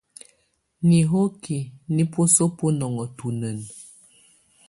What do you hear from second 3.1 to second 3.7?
tunǝn.